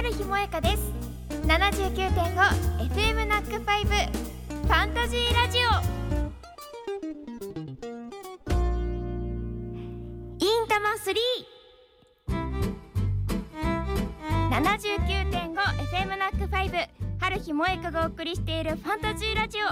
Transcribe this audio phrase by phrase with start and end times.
[0.00, 0.92] 春日萌香です。
[1.46, 5.62] 79.5FM ナックファイブファンタジーラジオ。
[10.38, 10.92] インタマ
[14.56, 16.78] 379.5FM ナックファイブ
[17.20, 19.66] 春日萌香がお送りしているファンタジーラジオ。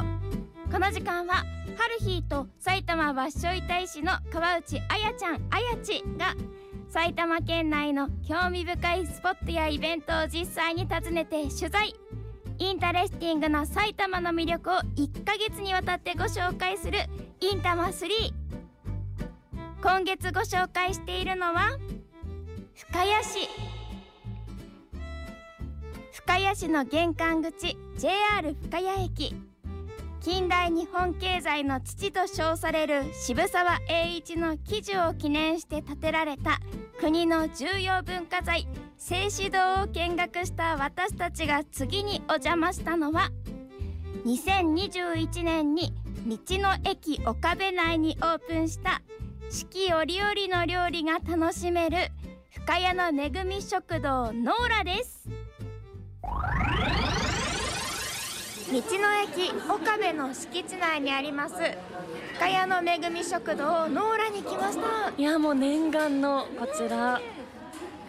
[0.70, 1.46] この時間は
[1.79, 6.34] 春日と埼玉わっしょい大使の川内あやちゃんあやちが
[6.91, 11.95] 埼玉県内の興味深いスポットやイベントを実際に訪ねて取材。
[12.59, 16.98] interesting な埼玉の魅力を1ヶ月にわたってご紹介する
[17.41, 18.09] インタマ3
[19.80, 21.79] 今月ご紹介しているのは
[22.74, 23.48] 深谷市。
[26.12, 29.48] 深谷市の玄関口 JR 深谷駅。
[30.20, 36.59] 近代日本経済の父と称される渋沢栄一の記事を記念して建てられた
[36.98, 43.30] 国の重要文化財静止堂を見学した私たちが次にお邪魔したのは
[44.26, 45.95] 2021年に
[46.26, 49.00] 道の駅岡部内にオープンした
[49.50, 51.96] 四季折々の料理が楽しめる
[52.50, 55.28] 深谷の恵み食堂ノーラです。
[58.71, 58.83] 道の
[59.23, 61.55] 駅岡部の敷地内にあります。
[62.35, 65.11] 深谷の恵み食堂ノーラに来ました。
[65.16, 67.19] いやもう念願のこちら。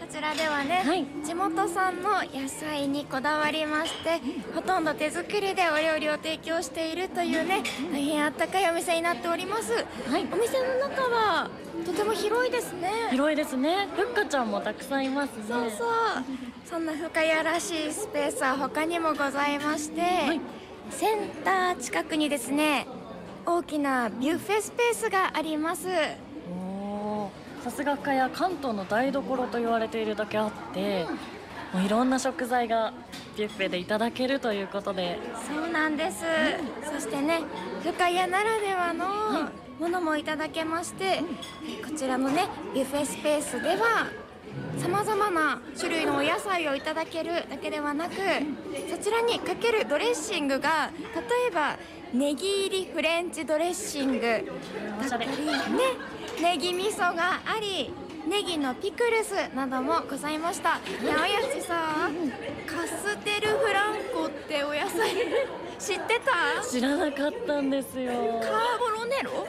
[0.01, 1.05] こちらではね、はい。
[1.23, 4.19] 地元産の野菜にこだわりまして
[4.53, 9.71] ほとんど手作りでお料理を提供しているというね大変あったかいお店になっております。
[9.73, 9.79] は
[10.17, 10.27] い。
[10.29, 11.49] お店の中は
[11.85, 12.91] とても広いですね。
[13.11, 13.87] 広いですね。
[13.95, 15.43] ふっかちゃんもたくさんいますね。
[15.47, 15.89] そうそう
[16.69, 20.01] そんな深谷らしいスペースは他にもございまして、
[20.35, 20.39] い。
[20.91, 22.85] センター近くにですね
[23.43, 25.87] 大きなビュッフェスペースがあります。
[27.63, 31.07] さすが深谷関東の台所と言われているだけあって、
[31.73, 32.93] もういろんな食材が
[33.35, 35.17] ビュッフェでいただけるということで。
[35.51, 36.23] そうなんです、
[36.83, 37.41] そしてね
[37.81, 39.49] 深谷ならではの
[39.79, 41.23] ものもいただけまして、
[41.83, 44.07] こちらのねビュッフェスペースでは
[44.77, 48.15] さまざまな種類のお野菜をいただけるだけではなく
[48.89, 51.77] そちらにかけるドレッシングが例えば
[52.13, 54.21] ネギ入りフレンチドレッシング
[55.01, 55.35] だったりね
[56.41, 57.93] ネギ味噌があり
[58.27, 60.79] ネギのピクルスなどもございました。
[61.01, 62.09] いやおやちさ
[62.67, 65.15] カステルフランコってお野菜
[65.79, 66.61] 知ってた？
[66.69, 68.11] 知らなかったんですよ。
[68.41, 69.47] カーボロネロ？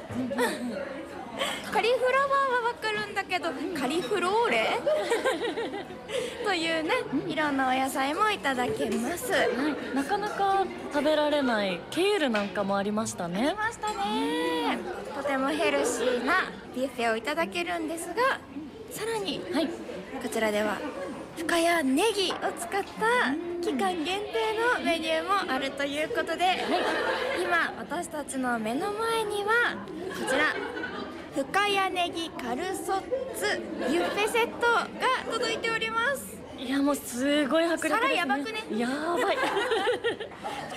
[1.72, 2.30] カリフラワー
[2.64, 4.78] はわかるんだけどカリフローレ？
[6.44, 6.90] というね
[7.28, 9.32] いろんなお野菜もいただけます。
[9.32, 14.78] はい、なかなか食べられないケールなんかもありましたありねましたね。
[15.16, 18.40] とてもヘルシーなビュッフェをいただけるんですが
[18.90, 19.66] さらにはい。
[20.22, 20.76] こちらでは
[21.36, 26.64] 深谷ネギを使った期間限定のメニューもあるということで、
[27.42, 29.76] 今私たちの目の前には
[30.08, 30.54] こちら
[31.34, 33.02] 深谷ネギカルソッ
[33.34, 34.88] ツビュッフェセットが
[35.32, 36.41] 届いております。
[36.58, 37.91] いやもうすごい迫力ですね。
[37.91, 38.64] 皿やばくね？
[38.76, 39.38] やばい。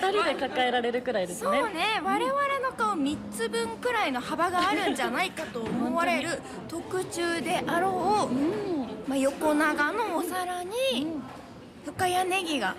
[0.00, 1.58] 二人で抱えられるくらいですね。
[1.60, 2.00] そうね。
[2.02, 8.88] 我々の顔3つ分くらいの幅があるんじゃないかと思われる特注であろう、うん。
[9.08, 10.72] まあ、横長のお皿に
[11.84, 12.74] 深谷ネギが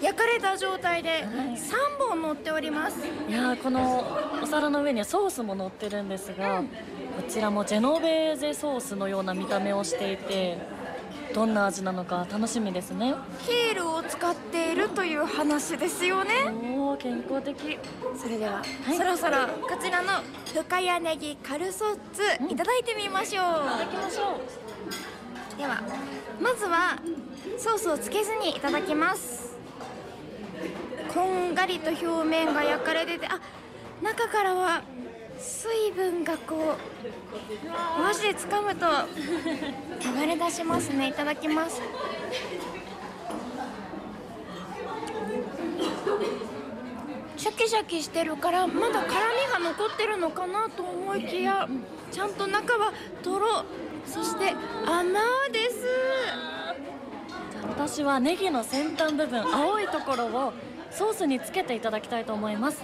[0.00, 2.96] 焼かれた状態で3本乗っております。
[3.28, 4.06] いやーこの
[4.42, 6.62] お皿の上にはソースも乗ってるんですが、
[7.18, 10.56] こちらもジェノベーゼソースのような見た目をしていて
[11.34, 13.12] どんな味なのか楽しみですね。
[13.44, 16.30] ケールを使っているという話ですよね。
[16.76, 17.76] おお健康的。
[18.16, 18.96] それでは、はい。
[18.96, 20.22] そろそろこちらの
[20.54, 24.40] 深谷ネギカルソッツいただいてみましょう、いただきましょ
[25.56, 25.58] う。
[25.58, 25.82] では
[26.40, 26.98] まずは
[27.58, 29.58] ソースをつけずにいただきます。
[31.12, 33.40] こんがりと表面が焼かれててあ
[34.02, 34.82] 中からは
[35.38, 38.86] 水分がこう箸で掴むと
[40.20, 41.08] 流れ出しますね。
[41.08, 41.80] いただきます。
[47.36, 51.68] シャキシャキしてるからまだ辛みが残ってるのかなと思いきや
[52.10, 52.92] ちゃんと中は
[53.22, 53.64] とろ
[54.04, 55.20] そして甘
[55.52, 55.86] です。
[57.52, 60.52] じゃ私はネギの先端部分青いところを
[60.90, 62.82] ソースにつけていただきたいと思います。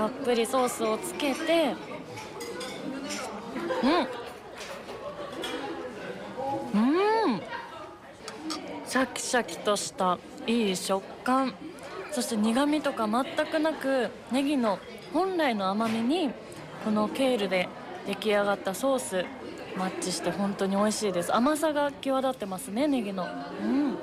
[0.00, 1.74] たっぷりソースをつけて
[6.72, 7.34] うん。
[7.34, 7.40] うん。
[8.86, 11.52] シャキシャキとしたいい食感。
[12.12, 14.78] そして苦味とか全くなくネギの
[15.12, 16.30] 本来の甘みに
[16.82, 17.68] このケールで
[18.06, 19.26] 出来上がったソース
[19.76, 21.36] マッチして本当に美味しいです。
[21.36, 23.28] 甘さが際立ってますねネギの。
[23.62, 23.98] うん。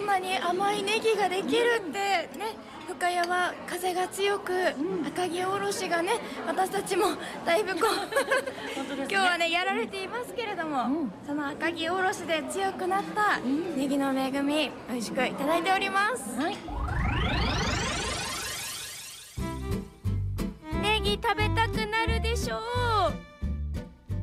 [0.00, 1.98] んなに甘いネギができるって
[2.38, 2.56] ね。
[2.90, 4.52] 深谷は風が強く、
[5.06, 6.10] 赤城おろしがね
[6.44, 7.04] 私たちも
[7.46, 9.06] だいぶこうね。
[9.08, 11.12] 今日はねやられていますけれども、うん。
[11.24, 13.38] その赤城おろしで強くなった
[13.76, 16.36] ネギの恵み美味しくいただいております。
[16.36, 16.56] はい。
[20.82, 22.60] ネギ食べたくなるでしょう。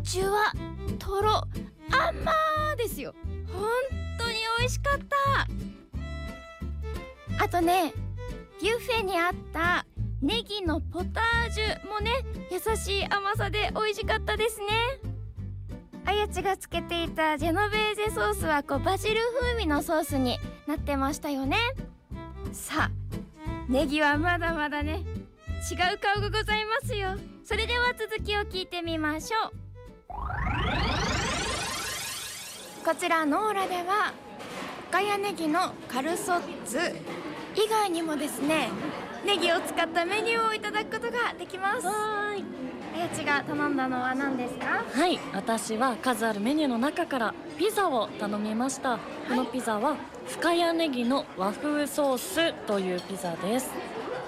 [0.04, 0.52] ジュワ
[1.00, 1.42] とろ
[1.90, 2.34] 甘
[2.78, 3.16] ですよ。
[3.48, 3.64] 本
[4.20, 5.00] 当に美味しかっ
[7.38, 7.46] た。
[7.46, 7.94] あとね
[8.62, 9.86] ビュッフェにあった
[10.22, 12.12] ネギのポタージュもね
[12.52, 14.66] 優しい甘さで美味しかったですね。
[16.06, 21.58] あやちがつけていたジェノベーゼソースはこうバジル風味のソースになってましたよね。
[22.52, 22.92] さあ
[23.70, 25.04] ネギはまだまだね
[25.70, 27.16] 違う顔がございますよ。
[27.44, 29.52] それでは続きを聞いてみましょう。
[32.84, 34.14] こちらノーラでは
[34.90, 36.80] 深谷ネギのカルソッツ
[37.58, 38.70] 以外にもですね
[39.26, 41.88] ネギを使ったメニューをいただくことができます。
[41.88, 42.46] はーい。
[42.96, 44.84] あやちが頼んだのは何ですか？
[44.94, 45.20] はい。
[45.34, 49.00] 私は数あるメニューの中からピザを頼みました。
[49.28, 53.70] このピザは深谷ネギの和風ソースというピザです。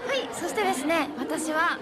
[0.07, 0.27] はい。
[0.33, 1.77] そしてですね私は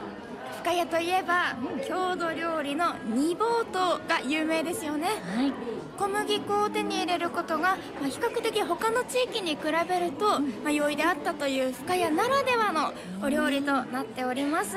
[0.64, 1.56] 深谷といえば
[1.88, 5.08] 郷土料理の煮ぼうとうが有名ですよね。
[5.08, 5.54] はい
[5.98, 9.60] 小麦粉を手に入れることが、まあ、比較的他の地域に比
[9.90, 14.76] べると、まあ、容易であったという深谷ならではのお料理となっております。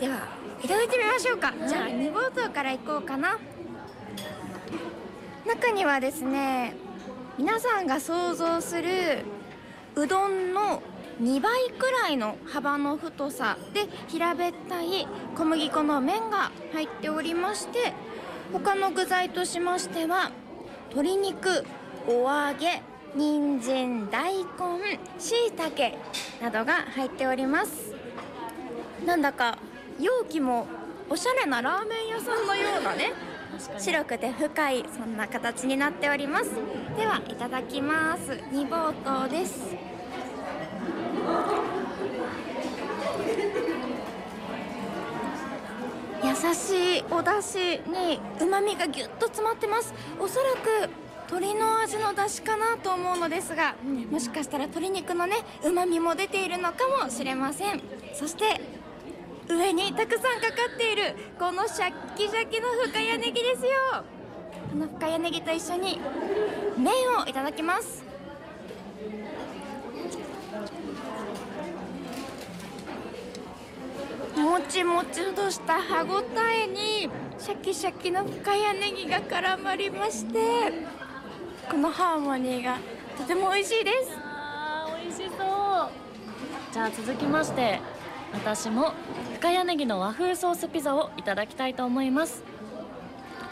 [0.00, 0.28] では
[0.62, 1.52] いただいてみましょうか。
[1.68, 3.38] じゃあ煮ぼうとうからいこうかな。
[5.46, 6.74] 中にはですね
[7.38, 9.24] 皆さんが想像する
[9.94, 10.82] うどんの
[11.22, 15.06] 2倍くらいの幅の太さで平べったい
[15.36, 17.92] 小麦粉の麺が入っておりまして
[18.52, 20.30] 他の具材としましては
[20.90, 21.64] 鶏肉
[22.06, 22.82] お揚げ
[23.14, 24.44] 人参大根
[25.18, 25.98] しいたけ
[26.40, 27.94] などが入っております。
[29.04, 29.58] なんだか
[30.00, 30.66] 容器も
[31.10, 33.12] おしゃれなラーメン屋さんのようなね。
[33.78, 36.50] 白くて深いそんな形になっております。
[36.96, 38.40] ではいただきます。
[38.52, 39.74] 煮ぼうとうです
[46.22, 49.94] 優しいお出汁に旨味がぎゅっと詰まってます。
[50.18, 50.90] おそらく
[51.30, 53.76] 鶏の味の出汁かなと思うのですが
[54.10, 57.82] もしかしたら鶏肉のね旨味も出ているのかもしれません。
[58.14, 58.60] そして
[59.48, 64.04] 上にたくさんかかっているこのシャッキシャキの深谷ネギですよ。
[64.70, 66.00] この深谷ネギと一緒に
[66.76, 68.07] 麺をいただきます。
[74.38, 80.72] もちもちとした歯ごたえにシャキシャキの深谷ネギが絡まりまして
[81.68, 82.78] このハーモニーが
[83.16, 84.16] とても美味しいです。
[84.16, 85.90] あ美味しそう。
[86.72, 87.80] じゃあ続きまして
[88.32, 88.92] 私も
[89.34, 92.44] 深谷ネギの和風ソースピザをいただきたいと思います。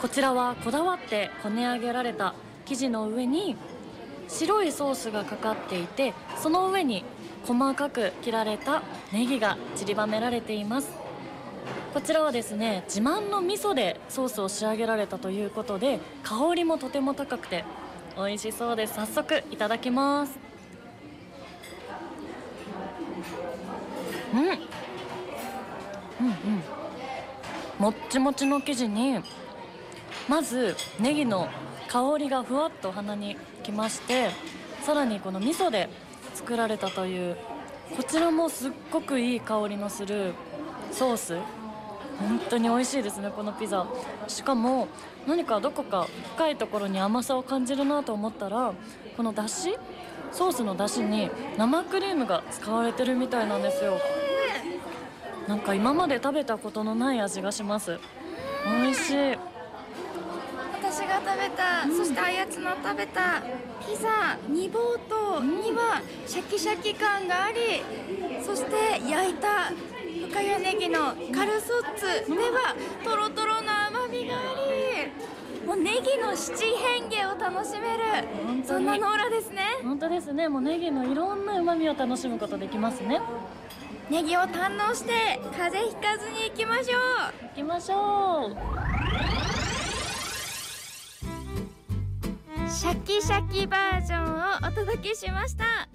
[0.01, 2.33] こちらはこだわってこね上げられた
[2.65, 3.57] 生地の上に
[4.29, 7.03] 白いソースがかかっていてその上に
[7.47, 8.83] 細かく切られた
[9.13, 10.89] ネギが散りばめられています。
[11.93, 17.63] こちらはですね自慢の味噌でソースを仕上げられたということで香りもとても高くて
[18.17, 18.95] 美味しそうです。
[18.95, 20.37] 早速いただきます。
[24.33, 24.39] うん。
[24.39, 24.59] うんうん。
[27.79, 29.19] もっちもちの生地に
[30.27, 31.47] まずネギの
[31.87, 34.31] 香りがふわっと鼻にきまして
[34.81, 35.87] さらにこの味噌で
[36.37, 37.35] 作られたという
[37.95, 40.33] こちらもすっごくいい香りのする
[40.91, 41.37] ソース。
[42.19, 43.85] 本当に美味しいですねこのピザ。
[44.27, 44.87] しかも
[45.27, 48.73] 何かどこか深いところに甘さを感じるなと思ったら
[49.15, 49.75] このだし
[50.31, 53.97] ソースのだしに生クリームが使われてるみたいなんですよ。
[55.47, 57.99] なんか今まで食べたことのない味がします。
[58.65, 59.37] 美味しい。
[61.07, 63.41] が食べた、そしてあやつの食べた。
[63.85, 64.37] ピザ。
[64.49, 67.81] 煮ぼうとうにはシャキシャキ感があり
[68.43, 69.71] そして焼いた。
[70.27, 75.65] 深谷ネギのカルソッツではトロトロな甘みがあり。
[75.65, 78.03] もうネギの七変化を楽しめる。
[78.65, 79.63] そんなノーラですね。
[79.83, 80.49] 本当ですね。
[80.49, 83.21] もうネギのいろんな旨味を楽しむことできますね。
[84.09, 87.47] ネギを堪能して風邪ひかずに行きましょう。
[87.49, 88.86] 行きましょう
[92.77, 95.89] シャキシャキバージョンをお届けしました。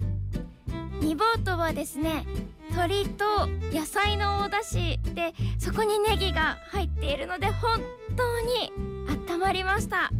[0.99, 2.25] 煮ぼうとはですね
[2.71, 7.79] 鶏と野菜のお出汁でそこにネギが入っているので本
[8.17, 8.69] 当に
[9.31, 10.11] 温まりました。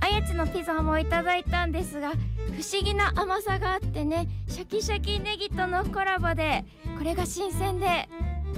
[0.00, 6.66] あやちのピザもいただいたんですが不思議な甘さがあってねシャキシャキネギとのコラボで
[6.98, 8.06] これが新鮮で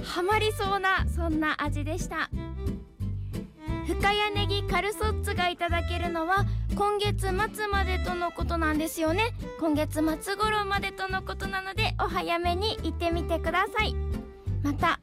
[0.03, 2.29] ハマりそうなそんな味でした。
[3.91, 6.45] 深谷ネギカルソッツがいただけるのは
[6.77, 9.33] 今月末までとのことなんですよね。
[9.59, 13.93] 今月末頃までとのことなのでお早めに行ってみてください。
[14.63, 15.01] また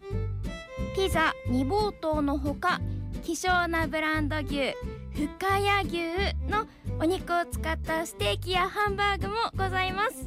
[0.96, 2.80] ピザ2号棟のほか
[3.24, 4.72] 希少なブランド牛
[5.12, 6.66] 深谷牛の
[6.98, 10.26] お肉を使ったステーキやハンバーグもございます。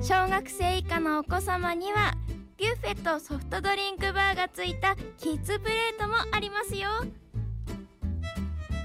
[0.00, 2.14] 小学生以下のお子様には
[2.56, 6.88] ビュッフェとソフトドリンクバーがついたキッズプレートもありますよ。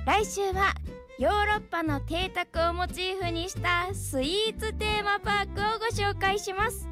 [0.07, 0.73] 来週は
[1.19, 6.87] ヨーロッパの邸宅をモチーフにしたスイーツテーマパークをご紹介します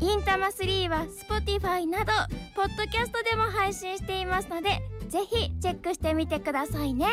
[0.00, 2.12] インタマ3は Spotify など
[2.56, 7.06] ポッドキャストでも配信していますのでぜひチェックしてみてくださいね。